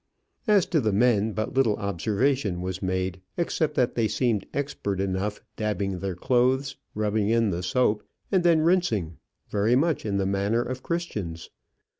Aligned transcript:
As 0.47 0.65
to 0.65 0.81
the 0.81 0.91
men, 0.91 1.31
but 1.33 1.53
little 1.53 1.75
observation 1.75 2.61
was 2.63 2.81
made, 2.81 3.21
except 3.37 3.75
that 3.75 3.93
they 3.93 4.07
seemed 4.07 4.47
expert 4.51 4.99
enough, 4.99 5.43
dabbing 5.55 5.99
their 5.99 6.15
clothes, 6.15 6.75
rubbing 6.95 7.29
in 7.29 7.51
the 7.51 7.61
soap, 7.61 8.01
and 8.31 8.43
then 8.43 8.61
rinsing, 8.61 9.17
very 9.51 9.75
much 9.75 10.03
in 10.03 10.17
the 10.17 10.25
manner 10.25 10.63
of 10.63 10.81
Christians. 10.81 11.51